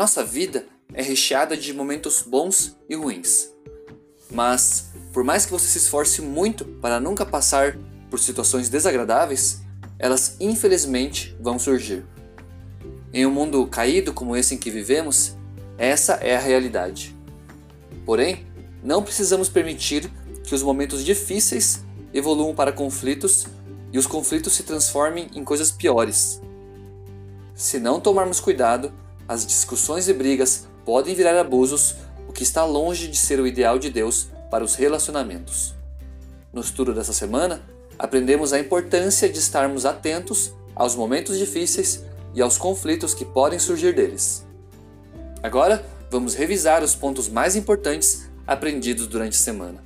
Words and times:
nossa 0.00 0.24
vida 0.24 0.64
é 0.94 1.02
recheada 1.02 1.54
de 1.54 1.74
momentos 1.74 2.22
bons 2.22 2.74
e 2.88 2.94
ruins. 2.94 3.50
Mas, 4.30 4.92
por 5.12 5.22
mais 5.22 5.44
que 5.44 5.52
você 5.52 5.68
se 5.68 5.76
esforce 5.76 6.22
muito 6.22 6.64
para 6.64 6.98
nunca 6.98 7.26
passar 7.26 7.76
por 8.08 8.18
situações 8.18 8.70
desagradáveis, 8.70 9.60
elas 9.98 10.38
infelizmente 10.40 11.36
vão 11.38 11.58
surgir. 11.58 12.02
Em 13.12 13.26
um 13.26 13.30
mundo 13.30 13.66
caído 13.66 14.14
como 14.14 14.34
esse 14.34 14.54
em 14.54 14.56
que 14.56 14.70
vivemos, 14.70 15.36
essa 15.76 16.14
é 16.14 16.34
a 16.34 16.40
realidade. 16.40 17.14
Porém, 18.06 18.46
não 18.82 19.02
precisamos 19.02 19.50
permitir 19.50 20.10
que 20.42 20.54
os 20.54 20.62
momentos 20.62 21.04
difíceis 21.04 21.84
evoluam 22.14 22.54
para 22.54 22.72
conflitos 22.72 23.46
e 23.92 23.98
os 23.98 24.06
conflitos 24.06 24.54
se 24.54 24.62
transformem 24.62 25.28
em 25.34 25.44
coisas 25.44 25.70
piores. 25.70 26.40
Se 27.54 27.78
não 27.78 28.00
tomarmos 28.00 28.40
cuidado, 28.40 28.90
as 29.30 29.46
discussões 29.46 30.08
e 30.08 30.12
brigas 30.12 30.66
podem 30.84 31.14
virar 31.14 31.38
abusos, 31.38 31.94
o 32.26 32.32
que 32.32 32.42
está 32.42 32.64
longe 32.64 33.06
de 33.06 33.16
ser 33.16 33.38
o 33.38 33.46
ideal 33.46 33.78
de 33.78 33.88
Deus 33.88 34.26
para 34.50 34.64
os 34.64 34.74
relacionamentos. 34.74 35.72
No 36.52 36.60
estudo 36.60 36.92
dessa 36.92 37.12
semana, 37.12 37.62
aprendemos 37.96 38.52
a 38.52 38.58
importância 38.58 39.28
de 39.28 39.38
estarmos 39.38 39.86
atentos 39.86 40.52
aos 40.74 40.96
momentos 40.96 41.38
difíceis 41.38 42.02
e 42.34 42.42
aos 42.42 42.58
conflitos 42.58 43.14
que 43.14 43.24
podem 43.24 43.60
surgir 43.60 43.94
deles. 43.94 44.44
Agora, 45.40 45.86
vamos 46.10 46.34
revisar 46.34 46.82
os 46.82 46.96
pontos 46.96 47.28
mais 47.28 47.54
importantes 47.54 48.28
aprendidos 48.44 49.06
durante 49.06 49.36
a 49.36 49.40
semana. 49.40 49.80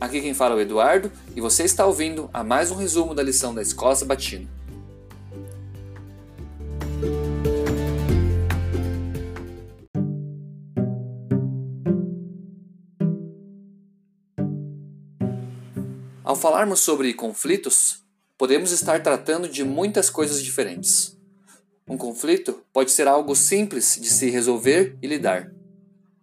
Aqui 0.00 0.20
quem 0.20 0.34
fala 0.34 0.54
é 0.54 0.58
o 0.58 0.60
Eduardo 0.60 1.10
e 1.34 1.40
você 1.40 1.64
está 1.64 1.84
ouvindo 1.84 2.30
a 2.32 2.44
mais 2.44 2.70
um 2.70 2.76
resumo 2.76 3.12
da 3.12 3.24
lição 3.24 3.52
da 3.52 3.60
Escola 3.60 3.96
Sabatina. 3.96 4.61
Ao 16.32 16.36
falarmos 16.36 16.80
sobre 16.80 17.12
conflitos, 17.12 18.06
podemos 18.38 18.72
estar 18.72 19.02
tratando 19.02 19.46
de 19.46 19.62
muitas 19.62 20.08
coisas 20.08 20.42
diferentes. 20.42 21.14
Um 21.86 21.98
conflito 21.98 22.62
pode 22.72 22.90
ser 22.90 23.06
algo 23.06 23.36
simples 23.36 23.98
de 24.00 24.08
se 24.08 24.30
resolver 24.30 24.96
e 25.02 25.06
lidar. 25.06 25.52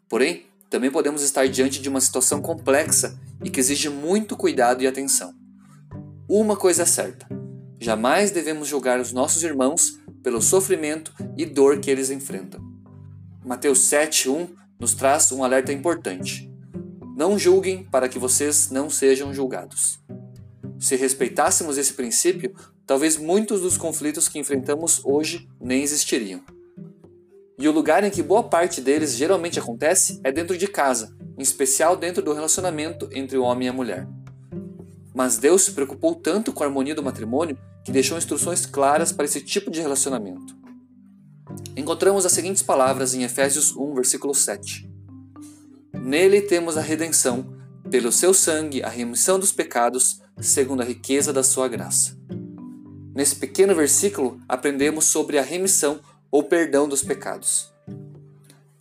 Porém, 0.09 0.47
também 0.67 0.89
podemos 0.89 1.21
estar 1.21 1.47
diante 1.47 1.79
de 1.79 1.87
uma 1.87 2.01
situação 2.01 2.41
complexa 2.41 3.19
e 3.43 3.51
que 3.51 3.59
exige 3.59 3.87
muito 3.87 4.35
cuidado 4.35 4.81
e 4.81 4.87
atenção. 4.87 5.31
Uma 6.27 6.57
coisa 6.57 6.81
é 6.81 6.87
certa: 6.87 7.27
jamais 7.79 8.31
devemos 8.31 8.67
julgar 8.67 8.99
os 8.99 9.13
nossos 9.13 9.43
irmãos 9.43 9.99
pelo 10.23 10.41
sofrimento 10.41 11.13
e 11.37 11.45
dor 11.45 11.79
que 11.79 11.91
eles 11.91 12.09
enfrentam. 12.09 12.59
Mateus 13.45 13.77
7:1 13.81 14.49
nos 14.79 14.95
traz 14.95 15.31
um 15.31 15.43
alerta 15.43 15.71
importante. 15.71 16.49
Não 17.15 17.37
julguem 17.37 17.83
para 17.83 18.09
que 18.09 18.17
vocês 18.17 18.71
não 18.71 18.89
sejam 18.89 19.31
julgados. 19.31 19.98
Se 20.79 20.95
respeitássemos 20.95 21.77
esse 21.77 21.93
princípio, 21.93 22.55
talvez 22.87 23.17
muitos 23.17 23.61
dos 23.61 23.77
conflitos 23.77 24.29
que 24.29 24.39
enfrentamos 24.39 25.01
hoje 25.03 25.49
nem 25.59 25.83
existiriam. 25.83 26.41
E 27.59 27.67
o 27.67 27.71
lugar 27.73 28.05
em 28.05 28.09
que 28.09 28.23
boa 28.23 28.43
parte 28.43 28.79
deles 28.79 29.13
geralmente 29.13 29.59
acontece 29.59 30.21
é 30.23 30.31
dentro 30.31 30.57
de 30.57 30.67
casa, 30.67 31.13
em 31.37 31.41
especial 31.41 31.97
dentro 31.97 32.23
do 32.23 32.31
relacionamento 32.31 33.09
entre 33.11 33.37
o 33.37 33.43
homem 33.43 33.67
e 33.67 33.69
a 33.69 33.73
mulher. 33.73 34.07
Mas 35.13 35.37
Deus 35.37 35.63
se 35.63 35.73
preocupou 35.73 36.15
tanto 36.15 36.53
com 36.53 36.63
a 36.63 36.67
harmonia 36.67 36.95
do 36.95 37.03
matrimônio 37.03 37.57
que 37.83 37.91
deixou 37.91 38.17
instruções 38.17 38.65
claras 38.65 39.11
para 39.11 39.25
esse 39.25 39.41
tipo 39.41 39.69
de 39.69 39.81
relacionamento. 39.81 40.57
Encontramos 41.75 42.25
as 42.25 42.31
seguintes 42.31 42.63
palavras 42.63 43.13
em 43.13 43.23
Efésios 43.23 43.75
1, 43.75 43.95
versículo 43.95 44.33
7. 44.33 44.89
Nele 45.93 46.41
temos 46.41 46.77
a 46.77 46.81
redenção, 46.81 47.57
pelo 47.89 48.11
seu 48.11 48.33
sangue 48.33 48.83
a 48.83 48.89
remissão 48.89 49.37
dos 49.37 49.51
pecados, 49.51 50.21
segundo 50.41 50.81
a 50.81 50.85
riqueza 50.85 51.33
da 51.33 51.43
sua 51.43 51.67
graça. 51.67 52.17
Nesse 53.13 53.35
pequeno 53.35 53.75
versículo, 53.75 54.39
aprendemos 54.47 55.05
sobre 55.05 55.37
a 55.37 55.41
remissão 55.41 55.99
ou 56.31 56.43
perdão 56.43 56.87
dos 56.87 57.03
pecados. 57.03 57.73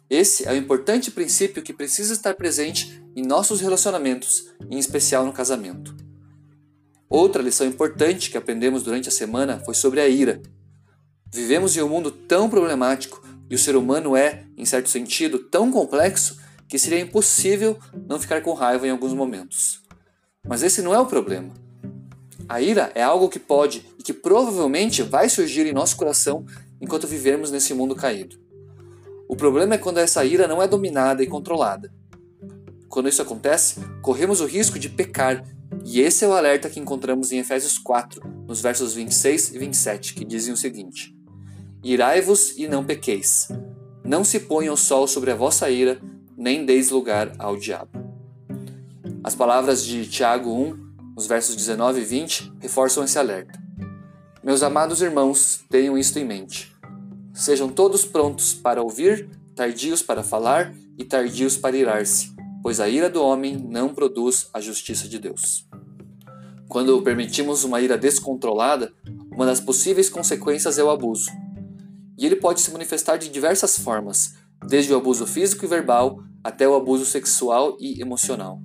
Esse 0.08 0.48
é 0.48 0.52
o 0.52 0.56
importante 0.56 1.10
princípio 1.10 1.62
que 1.62 1.72
precisa 1.72 2.14
estar 2.14 2.34
presente 2.34 3.02
em 3.14 3.22
nossos 3.22 3.60
relacionamentos, 3.60 4.48
em 4.70 4.78
especial 4.78 5.26
no 5.26 5.32
casamento. 5.32 5.94
Outra 7.08 7.42
lição 7.42 7.66
importante 7.66 8.30
que 8.30 8.38
aprendemos 8.38 8.82
durante 8.82 9.08
a 9.08 9.12
semana 9.12 9.60
foi 9.64 9.74
sobre 9.74 10.00
a 10.00 10.08
ira. 10.08 10.40
Vivemos 11.32 11.76
em 11.76 11.82
um 11.82 11.88
mundo 11.88 12.10
tão 12.10 12.48
problemático 12.48 13.22
e 13.50 13.54
o 13.54 13.58
ser 13.58 13.76
humano 13.76 14.16
é, 14.16 14.44
em 14.56 14.64
certo 14.64 14.88
sentido, 14.88 15.38
tão 15.38 15.70
complexo 15.72 16.38
que 16.68 16.78
seria 16.78 17.00
impossível 17.00 17.78
não 18.06 18.20
ficar 18.20 18.42
com 18.42 18.52
raiva 18.52 18.86
em 18.86 18.90
alguns 18.90 19.14
momentos. 19.14 19.82
Mas 20.46 20.62
esse 20.62 20.82
não 20.82 20.94
é 20.94 20.98
o 20.98 21.06
problema. 21.06 21.52
A 22.48 22.60
ira 22.60 22.90
é 22.94 23.02
algo 23.02 23.28
que 23.28 23.38
pode 23.38 23.84
e 23.98 24.02
que 24.02 24.12
provavelmente 24.12 25.02
vai 25.02 25.28
surgir 25.28 25.66
em 25.66 25.72
nosso 25.72 25.96
coração 25.96 26.46
enquanto 26.80 27.06
vivermos 27.06 27.50
nesse 27.50 27.74
mundo 27.74 27.94
caído. 27.94 28.38
O 29.28 29.36
problema 29.36 29.74
é 29.74 29.78
quando 29.78 29.98
essa 29.98 30.24
ira 30.24 30.48
não 30.48 30.62
é 30.62 30.66
dominada 30.66 31.22
e 31.22 31.26
controlada. 31.26 31.92
Quando 32.88 33.08
isso 33.08 33.20
acontece, 33.20 33.80
corremos 34.00 34.40
o 34.40 34.46
risco 34.46 34.78
de 34.78 34.88
pecar, 34.88 35.44
e 35.84 36.00
esse 36.00 36.24
é 36.24 36.28
o 36.28 36.32
alerta 36.32 36.70
que 36.70 36.80
encontramos 36.80 37.30
em 37.30 37.38
Efésios 37.38 37.76
4, 37.76 38.22
nos 38.46 38.62
versos 38.62 38.94
26 38.94 39.54
e 39.54 39.58
27, 39.58 40.14
que 40.14 40.24
dizem 40.24 40.54
o 40.54 40.56
seguinte: 40.56 41.14
Irai-vos 41.84 42.56
e 42.56 42.66
não 42.66 42.82
pequeis. 42.82 43.48
Não 44.02 44.24
se 44.24 44.40
ponha 44.40 44.72
o 44.72 44.76
sol 44.76 45.06
sobre 45.06 45.30
a 45.30 45.36
vossa 45.36 45.68
ira, 45.68 46.00
nem 46.36 46.64
deis 46.64 46.88
lugar 46.88 47.34
ao 47.38 47.58
diabo. 47.58 47.97
As 49.22 49.34
palavras 49.34 49.84
de 49.84 50.06
Tiago 50.06 50.50
1, 50.50 50.88
nos 51.16 51.26
versos 51.26 51.56
19 51.56 52.00
e 52.00 52.04
20, 52.04 52.52
reforçam 52.60 53.04
esse 53.04 53.18
alerta. 53.18 53.58
Meus 54.42 54.62
amados 54.62 55.02
irmãos, 55.02 55.60
tenham 55.68 55.98
isto 55.98 56.18
em 56.18 56.24
mente. 56.24 56.72
Sejam 57.34 57.68
todos 57.68 58.04
prontos 58.04 58.54
para 58.54 58.82
ouvir, 58.82 59.28
tardios 59.54 60.02
para 60.02 60.22
falar 60.22 60.74
e 60.96 61.04
tardios 61.04 61.56
para 61.56 61.76
irar-se, 61.76 62.32
pois 62.62 62.80
a 62.80 62.88
ira 62.88 63.10
do 63.10 63.22
homem 63.22 63.56
não 63.56 63.92
produz 63.92 64.48
a 64.54 64.60
justiça 64.60 65.08
de 65.08 65.18
Deus. 65.18 65.66
Quando 66.68 67.00
permitimos 67.02 67.64
uma 67.64 67.80
ira 67.80 67.96
descontrolada, 67.96 68.92
uma 69.32 69.46
das 69.46 69.60
possíveis 69.60 70.08
consequências 70.08 70.78
é 70.78 70.84
o 70.84 70.90
abuso. 70.90 71.30
E 72.16 72.26
ele 72.26 72.36
pode 72.36 72.60
se 72.60 72.70
manifestar 72.70 73.16
de 73.16 73.28
diversas 73.28 73.78
formas, 73.78 74.34
desde 74.66 74.92
o 74.92 74.96
abuso 74.96 75.26
físico 75.26 75.64
e 75.64 75.68
verbal 75.68 76.20
até 76.42 76.68
o 76.68 76.74
abuso 76.74 77.04
sexual 77.04 77.76
e 77.80 78.00
emocional. 78.00 78.60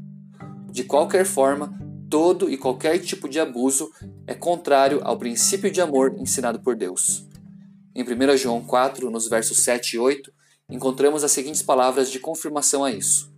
De 0.73 0.83
qualquer 0.83 1.23
forma, 1.23 1.71
todo 2.09 2.49
e 2.49 2.57
qualquer 2.57 2.97
tipo 2.97 3.29
de 3.29 3.39
abuso 3.39 3.91
é 4.25 4.33
contrário 4.33 5.01
ao 5.03 5.19
princípio 5.19 5.69
de 5.69 5.79
amor 5.79 6.15
ensinado 6.17 6.59
por 6.61 6.75
Deus. 6.75 7.27
Em 7.93 8.01
1 8.01 8.37
João 8.37 8.59
4, 8.65 9.11
nos 9.11 9.27
versos 9.27 9.59
7 9.59 9.97
e 9.97 9.99
8, 9.99 10.33
encontramos 10.67 11.23
as 11.23 11.31
seguintes 11.31 11.61
palavras 11.61 12.09
de 12.09 12.19
confirmação 12.19 12.83
a 12.83 12.91
isso: 12.91 13.31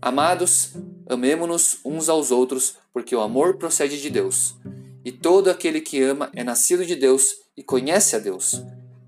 Amados, 0.00 0.72
amemo-nos 1.06 1.80
uns 1.84 2.08
aos 2.08 2.30
outros, 2.30 2.78
porque 2.94 3.14
o 3.14 3.20
amor 3.20 3.58
procede 3.58 4.00
de 4.00 4.08
Deus. 4.08 4.56
E 5.04 5.12
todo 5.12 5.50
aquele 5.50 5.82
que 5.82 6.02
ama 6.02 6.30
é 6.32 6.42
nascido 6.42 6.86
de 6.86 6.96
Deus 6.96 7.26
e 7.54 7.62
conhece 7.62 8.16
a 8.16 8.18
Deus. 8.18 8.64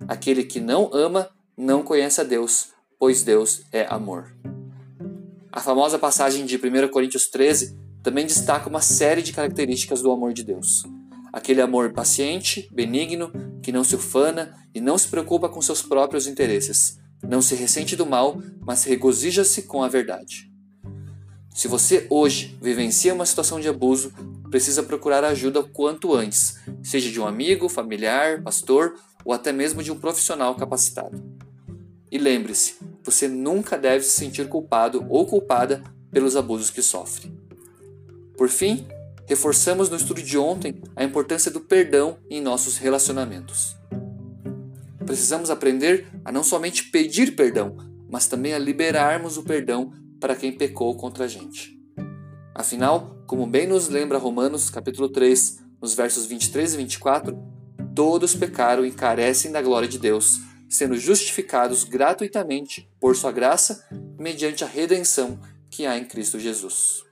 Aquele 0.07 0.45
que 0.45 0.61
não 0.61 0.91
ama 0.93 1.31
não 1.57 1.83
conhece 1.83 2.21
a 2.21 2.25
Deus, 2.25 2.69
pois 2.99 3.23
Deus 3.23 3.63
é 3.73 3.87
amor. 3.89 4.37
A 5.57 5.61
famosa 5.63 5.99
passagem 5.99 6.45
de 6.45 6.57
1 6.57 6.89
Coríntios 6.89 7.29
13 7.29 7.79
também 8.03 8.27
destaca 8.27 8.69
uma 8.69 8.83
série 8.83 9.23
de 9.23 9.33
características 9.33 10.03
do 10.03 10.11
amor 10.11 10.35
de 10.35 10.45
Deus. 10.45 10.85
Aquele 11.33 11.63
amor 11.63 11.95
paciente, 11.95 12.69
benigno, 12.71 13.33
que 13.63 13.73
não 13.73 13.83
se 13.83 13.97
ufana 13.97 14.55
e 14.75 14.83
não 14.83 14.99
se 14.99 15.09
preocupa 15.09 15.49
com 15.49 15.63
seus 15.63 15.81
próprios 15.81 16.27
interesses, 16.27 16.99
não 17.27 17.41
se 17.41 17.55
ressente 17.55 17.97
do 17.97 18.05
mal, 18.05 18.39
mas 18.67 18.85
regozija-se 18.85 19.63
com 19.63 19.83
a 19.83 19.89
verdade. 19.89 20.53
Se 21.55 21.69
você 21.69 22.07
hoje 22.11 22.59
vivencia 22.61 23.15
uma 23.15 23.25
situação 23.25 23.59
de 23.59 23.67
abuso, 23.67 24.13
precisa 24.51 24.83
procurar 24.83 25.25
ajuda 25.25 25.61
o 25.61 25.69
quanto 25.71 26.13
antes, 26.13 26.59
seja 26.83 27.11
de 27.11 27.19
um 27.19 27.27
amigo, 27.27 27.71
familiar, 27.71 28.43
pastor 28.43 28.97
ou 29.25 29.33
até 29.33 29.53
mesmo 29.53 29.83
de 29.83 29.91
um 29.91 29.99
profissional 29.99 30.55
capacitado. 30.55 31.19
E 32.13 32.19
lembre-se, 32.19 32.77
você 33.07 33.29
nunca 33.29 33.79
deve 33.79 34.05
se 34.05 34.11
sentir 34.11 34.49
culpado 34.49 35.07
ou 35.09 35.25
culpada 35.25 35.81
pelos 36.11 36.35
abusos 36.35 36.71
que 36.71 36.83
sofre. 36.83 37.33
Por 38.37 38.49
fim, 38.49 38.85
reforçamos 39.27 39.89
no 39.89 39.97
estudo 39.97 40.21
de 40.21 40.37
ontem 40.37 40.83
a 40.97 41.05
importância 41.05 41.49
do 41.49 41.61
perdão 41.61 42.19
em 42.29 42.41
nossos 42.41 42.79
relacionamentos. 42.79 43.77
Precisamos 45.07 45.51
aprender 45.51 46.09
a 46.25 46.33
não 46.33 46.43
somente 46.43 46.91
pedir 46.91 47.37
perdão, 47.37 47.77
mas 48.11 48.27
também 48.27 48.55
a 48.55 48.59
liberarmos 48.59 49.37
o 49.37 49.45
perdão 49.45 49.93
para 50.21 50.35
quem 50.35 50.51
pecou 50.51 50.97
contra 50.97 51.27
a 51.27 51.29
gente. 51.29 51.81
Afinal, 52.53 53.23
como 53.25 53.47
bem 53.47 53.69
nos 53.69 53.89
lembra 53.89 54.19
Romanos 54.19 54.69
capítulo 54.69 55.09
3, 55.09 55.61
nos 55.81 55.95
versos 55.95 56.27
23 56.27 56.75
e 56.75 56.77
24, 56.79 57.39
todos 57.95 58.35
pecaram 58.35 58.85
e 58.85 58.91
carecem 58.91 59.53
da 59.53 59.63
glória 59.63 59.87
de 59.87 59.99
Deus, 59.99 60.41
sendo 60.69 60.97
justificados 60.97 61.85
gratuitamente 61.85 62.89
por 63.01 63.17
Sua 63.17 63.33
graça, 63.33 63.87
mediante 64.19 64.65
a 64.65 64.67
redenção 64.67 65.39
que 65.71 65.87
há 65.87 65.97
em 65.97 66.05
Cristo 66.05 66.39
Jesus. 66.39 67.05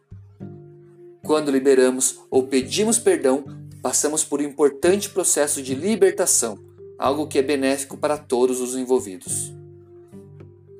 Quando 1.23 1.51
liberamos 1.51 2.21
ou 2.31 2.47
pedimos 2.47 2.99
perdão, 2.99 3.45
passamos 3.83 4.25
por 4.25 4.41
um 4.41 4.45
importante 4.45 5.11
processo 5.11 5.62
de 5.62 5.75
libertação, 5.75 6.59
algo 6.99 7.27
que 7.27 7.39
é 7.39 7.43
benéfico 7.43 7.97
para 7.97 8.19
todos 8.19 8.61
os 8.61 8.77
envolvidos. 8.77 9.53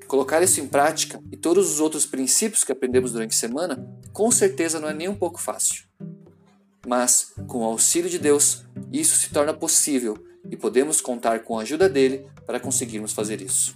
Colocar 0.07 0.43
isso 0.43 0.61
em 0.61 0.67
prática 0.67 1.21
e 1.33 1.37
todos 1.37 1.71
os 1.71 1.81
outros 1.81 2.07
princípios 2.07 2.63
que 2.63 2.73
aprendemos 2.73 3.13
durante 3.13 3.33
a 3.33 3.39
semana, 3.39 3.89
com 4.13 4.31
certeza 4.31 4.79
não 4.79 4.89
é 4.89 4.95
nem 4.95 5.09
um 5.09 5.15
pouco 5.15 5.41
fácil. 5.41 5.85
Mas, 6.87 7.33
com 7.47 7.59
o 7.59 7.65
auxílio 7.65 8.11
de 8.11 8.19
Deus, 8.19 8.65
isso 8.93 9.17
se 9.17 9.31
torna 9.31 9.55
possível 9.55 10.17
e 10.51 10.57
podemos 10.57 11.01
contar 11.01 11.41
com 11.41 11.59
a 11.59 11.63
ajuda 11.63 11.89
dele 11.89 12.27
para 12.47 12.61
conseguirmos 12.61 13.13
fazer 13.13 13.41
isso. 13.41 13.75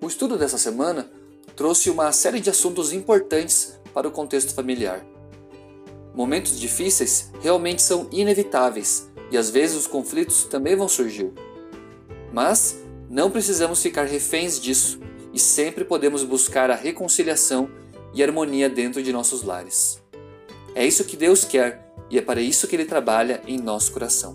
O 0.00 0.08
estudo 0.08 0.38
dessa 0.38 0.56
semana 0.56 1.10
trouxe 1.56 1.90
uma 1.90 2.12
série 2.12 2.38
de 2.38 2.48
assuntos 2.48 2.92
importantes 2.92 3.76
para 3.92 4.06
o 4.06 4.10
contexto 4.10 4.54
familiar. 4.54 5.04
Momentos 6.14 6.60
difíceis 6.60 7.30
realmente 7.42 7.82
são 7.82 8.08
inevitáveis 8.12 9.10
e 9.30 9.36
às 9.36 9.50
vezes 9.50 9.76
os 9.76 9.86
conflitos 9.86 10.44
também 10.44 10.76
vão 10.76 10.88
surgir. 10.88 11.32
Mas 12.32 12.78
não 13.10 13.30
precisamos 13.30 13.82
ficar 13.82 14.04
reféns 14.04 14.60
disso 14.60 15.00
e 15.36 15.38
sempre 15.38 15.84
podemos 15.84 16.24
buscar 16.24 16.70
a 16.70 16.74
reconciliação 16.74 17.68
e 18.14 18.22
harmonia 18.22 18.70
dentro 18.70 19.02
de 19.02 19.12
nossos 19.12 19.42
lares. 19.42 20.02
É 20.74 20.86
isso 20.86 21.04
que 21.04 21.14
Deus 21.14 21.44
quer 21.44 21.92
e 22.10 22.16
é 22.16 22.22
para 22.22 22.40
isso 22.40 22.66
que 22.66 22.74
Ele 22.74 22.86
trabalha 22.86 23.42
em 23.46 23.58
nosso 23.58 23.92
coração. 23.92 24.34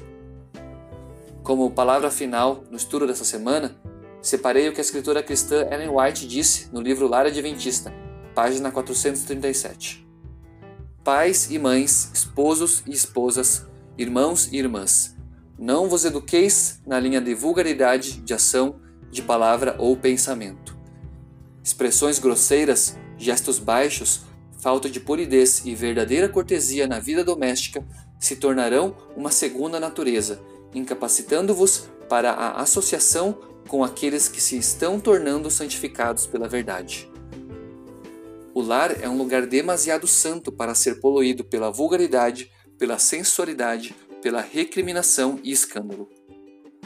Como 1.41 1.71
palavra 1.71 2.11
final 2.11 2.63
no 2.69 2.77
estudo 2.77 3.07
dessa 3.07 3.25
semana, 3.25 3.75
separei 4.21 4.69
o 4.69 4.73
que 4.73 4.79
a 4.79 4.83
escritora 4.83 5.23
cristã 5.23 5.67
Ellen 5.71 5.89
White 5.89 6.27
disse 6.27 6.69
no 6.71 6.79
livro 6.79 7.07
Lar 7.07 7.25
Adventista, 7.25 7.91
página 8.35 8.71
437. 8.71 10.07
Pais 11.03 11.49
e 11.49 11.57
mães, 11.57 12.11
esposos 12.13 12.83
e 12.85 12.91
esposas, 12.91 13.65
irmãos 13.97 14.49
e 14.51 14.57
irmãs, 14.57 15.17
não 15.57 15.89
vos 15.89 16.05
eduqueis 16.05 16.79
na 16.85 16.99
linha 16.99 17.19
de 17.19 17.33
vulgaridade 17.33 18.21
de 18.21 18.35
ação, 18.35 18.75
de 19.09 19.23
palavra 19.23 19.75
ou 19.79 19.97
pensamento 19.97 20.79
Expressões 21.63 22.19
grosseiras, 22.19 22.97
gestos 23.17 23.59
baixos, 23.59 24.21
falta 24.59 24.89
de 24.89 24.99
polidez 24.99 25.63
e 25.65 25.75
verdadeira 25.75 26.29
cortesia 26.29 26.87
na 26.87 26.99
vida 26.99 27.23
doméstica 27.23 27.85
se 28.19 28.35
tornarão 28.35 28.95
uma 29.15 29.31
segunda 29.31 29.79
natureza, 29.79 30.41
incapacitando-vos 30.73 31.89
para 32.07 32.31
a 32.31 32.61
associação 32.61 33.39
com 33.67 33.83
aqueles 33.83 34.27
que 34.27 34.41
se 34.41 34.57
estão 34.57 34.99
tornando 34.99 35.49
santificados 35.49 36.27
pela 36.27 36.47
verdade. 36.47 37.09
O 38.53 38.61
lar 38.61 39.01
é 39.01 39.07
um 39.07 39.17
lugar 39.17 39.45
demasiado 39.45 40.05
santo 40.05 40.51
para 40.51 40.75
ser 40.75 40.99
poluído 40.99 41.43
pela 41.43 41.71
vulgaridade, 41.71 42.51
pela 42.77 42.99
sensualidade, 42.99 43.95
pela 44.21 44.41
recriminação 44.41 45.39
e 45.43 45.51
escândalo. 45.51 46.09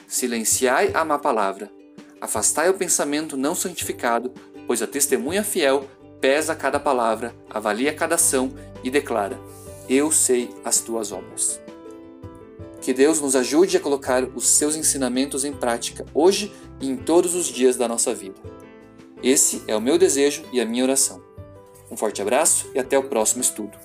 Silenciai 0.08 0.92
a 0.94 1.04
má 1.04 1.18
palavra, 1.18 1.72
afastai 2.22 2.70
o 2.70 2.76
pensamento 2.76 3.36
não 3.36 3.56
santificado, 3.56 4.32
pois 4.68 4.82
a 4.82 4.88
testemunha 4.88 5.44
fiel 5.44 5.88
pesa 6.20 6.56
cada 6.56 6.80
palavra, 6.80 7.36
avalia 7.50 7.94
cada 7.94 8.16
ação 8.16 8.54
e 8.84 8.90
declara: 8.90 9.40
Eu 9.88 10.12
sei 10.12 10.50
as 10.64 10.80
tuas 10.80 11.12
obras. 11.12 11.60
Que 12.82 12.94
Deus 12.94 13.20
nos 13.20 13.36
ajude 13.36 13.78
a 13.78 13.80
colocar 13.80 14.24
os 14.36 14.48
seus 14.48 14.76
ensinamentos 14.76 15.44
em 15.44 15.54
prática 15.54 16.06
hoje 16.14 16.54
e 16.80 16.90
em 16.90 16.96
todos 16.96 17.34
os 17.34 17.48
dias 17.48 17.76
da 17.76 17.88
nossa 17.88 18.14
vida. 18.14 18.40
Esse 19.24 19.64
é 19.68 19.76
o 19.76 19.82
meu 19.82 19.98
desejo 19.98 20.44
e 20.52 20.62
a 20.62 20.66
minha 20.66 20.84
oração. 20.84 21.24
Um 21.90 21.98
forte 21.98 22.22
abraço 22.22 22.70
e 22.76 22.80
até 22.80 22.98
o 22.98 23.04
próximo 23.04 23.42
estudo. 23.42 23.85